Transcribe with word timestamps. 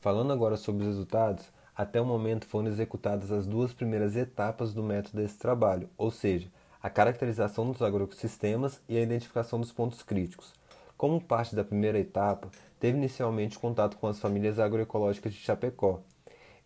Falando 0.00 0.32
agora 0.32 0.56
sobre 0.56 0.82
os 0.82 0.88
resultados, 0.88 1.44
até 1.76 2.00
o 2.00 2.06
momento 2.06 2.46
foram 2.46 2.68
executadas 2.68 3.30
as 3.30 3.46
duas 3.46 3.74
primeiras 3.74 4.16
etapas 4.16 4.72
do 4.72 4.82
método 4.82 5.18
desse 5.18 5.38
trabalho, 5.38 5.90
ou 5.98 6.10
seja, 6.10 6.48
a 6.82 6.88
caracterização 6.88 7.70
dos 7.70 7.82
agroecossistemas 7.82 8.80
e 8.88 8.96
a 8.96 9.02
identificação 9.02 9.60
dos 9.60 9.72
pontos 9.72 10.02
críticos. 10.02 10.54
Como 10.96 11.20
parte 11.20 11.54
da 11.54 11.62
primeira 11.62 11.98
etapa, 11.98 12.48
teve 12.78 12.96
inicialmente 12.96 13.58
contato 13.58 13.98
com 13.98 14.06
as 14.06 14.18
famílias 14.18 14.58
agroecológicas 14.58 15.34
de 15.34 15.40
Chapecó. 15.40 16.00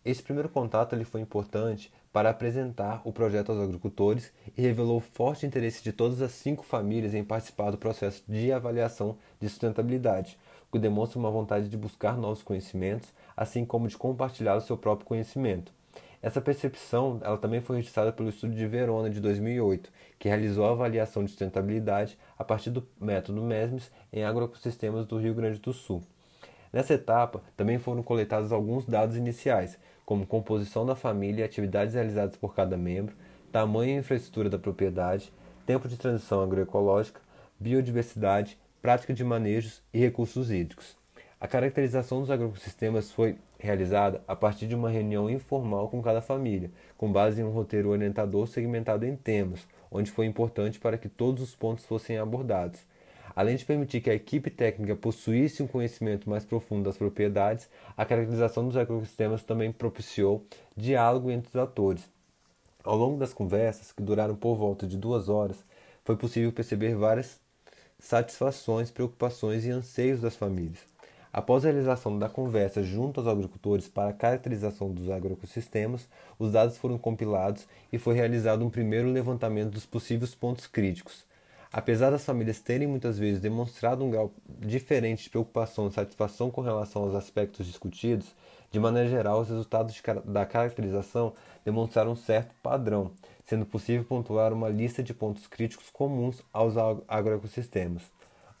Esse 0.05 0.21
primeiro 0.21 0.47
contato 0.47 0.93
ele 0.93 1.03
foi 1.03 1.19
importante 1.19 1.91
para 2.13 2.29
apresentar 2.29 3.01
o 3.03 3.11
projeto 3.11 3.51
aos 3.51 3.59
agricultores 3.59 4.31
e 4.55 4.61
revelou 4.61 4.99
forte 4.99 5.47
interesse 5.47 5.83
de 5.83 5.91
todas 5.91 6.21
as 6.21 6.31
cinco 6.31 6.63
famílias 6.63 7.15
em 7.15 7.23
participar 7.23 7.71
do 7.71 7.77
processo 7.79 8.23
de 8.27 8.51
avaliação 8.51 9.17
de 9.39 9.49
sustentabilidade, 9.49 10.37
o 10.69 10.73
que 10.73 10.77
demonstra 10.77 11.17
uma 11.17 11.31
vontade 11.31 11.67
de 11.67 11.75
buscar 11.75 12.15
novos 12.17 12.43
conhecimentos, 12.43 13.09
assim 13.35 13.65
como 13.65 13.87
de 13.87 13.97
compartilhar 13.97 14.55
o 14.55 14.61
seu 14.61 14.77
próprio 14.77 15.07
conhecimento. 15.07 15.73
Essa 16.21 16.39
percepção 16.39 17.19
ela 17.23 17.39
também 17.39 17.61
foi 17.61 17.77
registrada 17.77 18.13
pelo 18.13 18.29
estudo 18.29 18.53
de 18.53 18.67
Verona 18.67 19.09
de 19.09 19.19
2008, 19.19 19.89
que 20.19 20.29
realizou 20.29 20.65
a 20.65 20.71
avaliação 20.71 21.23
de 21.23 21.31
sustentabilidade 21.31 22.15
a 22.37 22.43
partir 22.43 22.69
do 22.69 22.87
método 23.01 23.41
MESMES 23.41 23.91
em 24.13 24.23
agroecossistemas 24.23 25.07
do 25.07 25.17
Rio 25.17 25.33
Grande 25.33 25.59
do 25.59 25.73
Sul. 25.73 26.03
Nessa 26.75 26.95
etapa, 26.95 27.41
também 27.55 27.79
foram 27.79 28.03
coletados 28.03 28.51
alguns 28.51 28.85
dados 28.85 29.15
iniciais, 29.15 29.79
como 30.05 30.27
composição 30.27 30.85
da 30.85 30.93
família 30.93 31.45
atividades 31.45 31.95
realizadas 31.95 32.35
por 32.35 32.53
cada 32.53 32.75
membro, 32.75 33.15
tamanho 33.49 33.95
e 33.95 33.99
infraestrutura 33.99 34.49
da 34.49 34.59
propriedade, 34.59 35.31
tempo 35.65 35.87
de 35.87 35.95
transição 35.95 36.43
agroecológica, 36.43 37.21
biodiversidade, 37.57 38.59
prática 38.81 39.13
de 39.13 39.23
manejos 39.23 39.81
e 39.93 39.99
recursos 39.99 40.51
hídricos. 40.51 40.97
A 41.39 41.47
caracterização 41.47 42.19
dos 42.19 42.29
agroecossistemas 42.29 43.09
foi 43.09 43.37
realizada 43.57 44.21
a 44.27 44.35
partir 44.35 44.67
de 44.67 44.75
uma 44.75 44.89
reunião 44.89 45.29
informal 45.29 45.87
com 45.87 46.01
cada 46.01 46.21
família, 46.21 46.69
com 46.97 47.09
base 47.09 47.39
em 47.39 47.45
um 47.45 47.51
roteiro 47.51 47.87
orientador 47.87 48.47
segmentado 48.47 49.05
em 49.05 49.15
temas, 49.15 49.65
onde 49.89 50.11
foi 50.11 50.25
importante 50.25 50.77
para 50.77 50.97
que 50.97 51.07
todos 51.07 51.41
os 51.41 51.55
pontos 51.55 51.85
fossem 51.85 52.17
abordados. 52.17 52.81
Além 53.35 53.57
de 53.57 53.65
permitir 53.65 53.99
que 53.99 54.09
a 54.09 54.15
equipe 54.15 54.49
técnica 54.49 54.95
possuísse 54.95 55.61
um 55.61 55.67
conhecimento 55.67 56.29
mais 56.29 56.45
profundo 56.45 56.83
das 56.83 56.97
propriedades, 56.97 57.67
a 57.97 58.05
caracterização 58.05 58.65
dos 58.65 58.77
ecossistemas 58.77 59.43
também 59.43 59.73
propiciou 59.73 60.45
diálogo 60.75 61.29
entre 61.29 61.49
os 61.49 61.55
atores. 61.57 62.09
Ao 62.81 62.95
longo 62.95 63.17
das 63.17 63.33
conversas, 63.33 63.91
que 63.91 64.01
duraram 64.01 64.35
por 64.35 64.55
volta 64.55 64.87
de 64.87 64.97
duas 64.97 65.27
horas, 65.27 65.65
foi 66.05 66.15
possível 66.15 66.51
perceber 66.53 66.95
várias 66.95 67.39
satisfações, 67.99 68.89
preocupações 68.89 69.65
e 69.65 69.71
anseios 69.71 70.21
das 70.21 70.35
famílias. 70.35 70.79
Após 71.33 71.65
a 71.65 71.67
realização 71.67 72.17
da 72.17 72.29
conversa 72.29 72.81
junto 72.81 73.19
aos 73.19 73.27
agricultores 73.27 73.89
para 73.89 74.11
a 74.11 74.13
caracterização 74.13 74.93
dos 74.93 75.09
agroecossistemas, 75.09 76.07
os 76.39 76.53
dados 76.53 76.77
foram 76.77 76.97
compilados 76.97 77.67
e 77.91 77.97
foi 77.97 78.15
realizado 78.15 78.63
um 78.63 78.69
primeiro 78.69 79.09
levantamento 79.09 79.71
dos 79.71 79.85
possíveis 79.85 80.33
pontos 80.33 80.67
críticos. 80.67 81.25
Apesar 81.77 82.09
das 82.09 82.23
famílias 82.23 82.61
terem 82.61 82.87
muitas 82.87 83.19
vezes 83.19 83.41
demonstrado 83.41 84.01
um 84.01 84.09
grau 84.09 84.31
diferente 84.47 85.23
de 85.25 85.29
preocupação 85.29 85.89
e 85.89 85.91
satisfação 85.91 86.49
com 86.49 86.61
relação 86.61 87.03
aos 87.03 87.13
aspectos 87.13 87.67
discutidos, 87.67 88.33
de 88.71 88.79
maneira 88.79 89.09
geral, 89.09 89.41
os 89.41 89.49
resultados 89.49 90.01
da 90.23 90.45
caracterização 90.45 91.33
demonstraram 91.65 92.13
um 92.13 92.15
certo 92.15 92.55
padrão, 92.63 93.11
sendo 93.43 93.65
possível 93.65 94.05
pontuar 94.05 94.53
uma 94.53 94.69
lista 94.69 95.03
de 95.03 95.13
pontos 95.13 95.47
críticos 95.47 95.89
comuns 95.89 96.41
aos 96.53 96.75
agroecossistemas. 97.09 98.03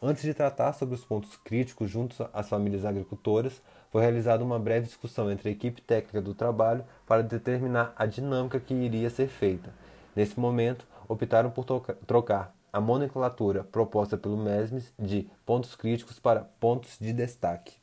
Antes 0.01 0.23
de 0.23 0.33
tratar 0.33 0.73
sobre 0.73 0.95
os 0.95 1.05
pontos 1.05 1.37
críticos 1.37 1.89
junto 1.89 2.29
às 2.33 2.49
famílias 2.49 2.83
agricultoras, 2.83 3.61
foi 3.93 4.01
realizada 4.01 4.43
uma 4.43 4.59
breve 4.59 4.87
discussão 4.87 5.31
entre 5.31 5.47
a 5.47 5.51
equipe 5.53 5.81
técnica 5.81 6.21
do 6.21 6.33
trabalho 6.33 6.83
para 7.07 7.23
determinar 7.23 7.93
a 7.95 8.05
dinâmica 8.05 8.59
que 8.59 8.73
iria 8.73 9.09
ser 9.09 9.29
feita. 9.29 9.73
Nesse 10.13 10.37
momento, 10.37 10.85
optaram 11.07 11.49
por 11.49 11.63
trocar 12.05 12.53
a 12.75 12.81
nomenclatura 12.81 13.63
proposta 13.63 14.17
pelo 14.17 14.35
MESMES 14.35 14.93
de 14.99 15.29
pontos 15.45 15.77
críticos 15.77 16.19
para 16.19 16.43
pontos 16.43 16.97
de 16.99 17.13
destaque. 17.13 17.77